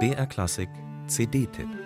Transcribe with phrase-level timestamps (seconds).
[0.00, 0.68] BR Klassik
[1.06, 1.84] CD-Tipp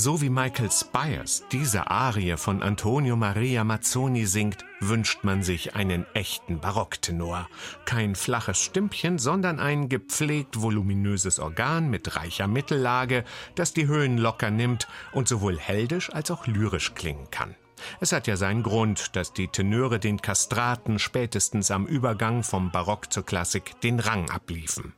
[0.00, 6.06] So wie Michael Spires diese Arie von Antonio Maria Mazzoni singt, wünscht man sich einen
[6.14, 7.48] echten Barocktenor.
[7.84, 13.24] Kein flaches Stimmchen, sondern ein gepflegt voluminöses Organ mit reicher Mittellage,
[13.56, 17.56] das die Höhen locker nimmt und sowohl heldisch als auch lyrisch klingen kann.
[17.98, 23.12] Es hat ja seinen Grund, dass die Tenöre den Kastraten spätestens am Übergang vom Barock
[23.12, 24.92] zur Klassik den Rang abliefen.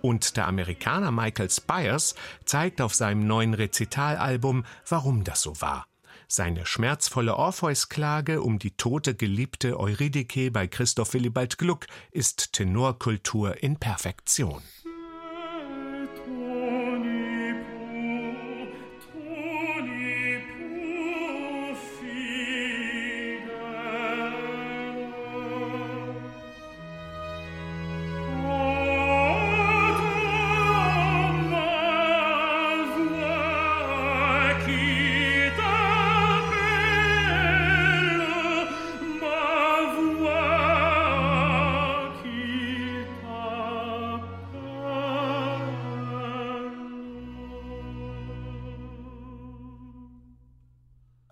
[0.00, 2.14] Und der Amerikaner Michael Spires
[2.44, 5.86] zeigt auf seinem neuen Rezitalalbum, warum das so war.
[6.30, 13.76] Seine schmerzvolle Orpheus-Klage um die tote Geliebte Eurydike bei Christoph Willibald Gluck ist Tenorkultur in
[13.76, 14.62] Perfektion.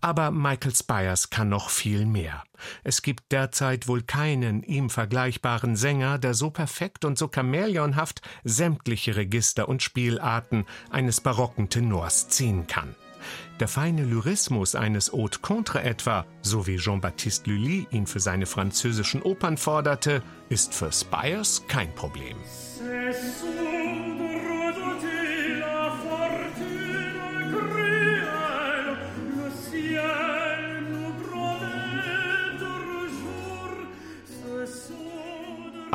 [0.07, 2.45] Aber Michael Spires kann noch viel mehr.
[2.85, 9.17] Es gibt derzeit wohl keinen ihm vergleichbaren Sänger, der so perfekt und so chamäleonhaft sämtliche
[9.17, 12.95] Register und Spielarten eines barocken Tenors ziehen kann.
[13.59, 19.23] Der feine Lyrismus eines Haute Contre etwa, so wie Jean-Baptiste Lully ihn für seine französischen
[19.23, 22.37] Opern forderte, ist für Spires kein Problem.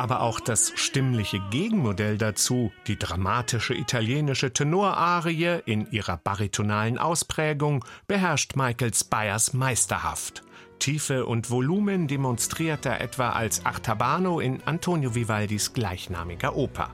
[0.02, 8.56] Aber auch das stimmliche Gegenmodell dazu, die dramatische italienische Tenorarie in ihrer baritonalen Ausprägung, beherrscht
[8.56, 10.42] Michael Spires meisterhaft.
[10.80, 16.90] Tiefe und Volumen demonstriert er etwa als Artabano in Antonio Vivaldis gleichnamiger Oper.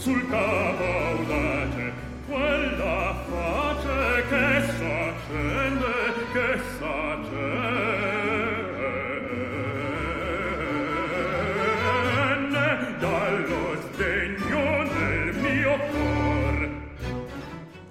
[0.00, 1.09] sul capo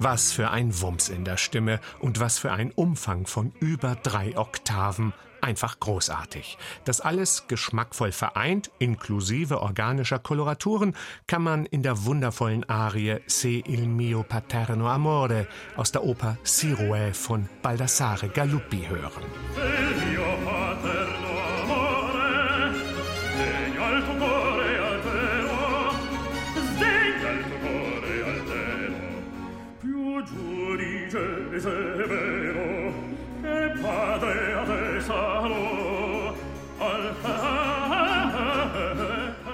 [0.01, 4.37] Was für ein Wumms in der Stimme und was für ein Umfang von über drei
[4.37, 5.11] Oktaven.
[5.41, 6.57] Einfach großartig.
[6.85, 10.95] Das alles geschmackvoll vereint, inklusive organischer Koloraturen,
[11.27, 17.13] kann man in der wundervollen Arie Se il mio paterno amore aus der Oper Siroe
[17.13, 19.23] von Baldassare Galuppi hören.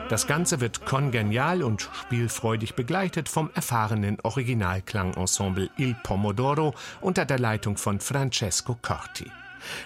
[0.10, 7.78] Das Ganze wird kongenial und spielfreudig begleitet vom erfahrenen Originalklangensemble Il Pomodoro unter der Leitung
[7.78, 9.32] von Francesco Corti.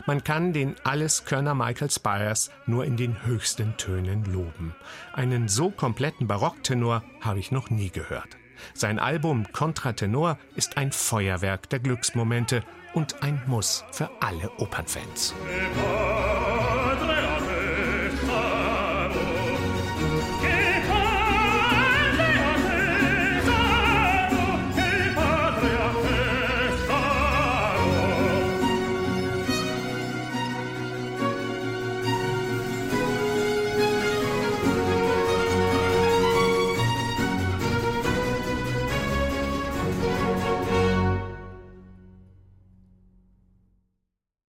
[0.06, 4.76] Man kann den Alleskönner Michael Spires nur in den höchsten Tönen loben.
[5.14, 8.38] Einen so kompletten Barocktenor habe ich noch nie gehört.
[8.74, 15.34] Sein Album Kontratenor ist ein Feuerwerk der Glücksmomente und ein Muss für alle Opernfans.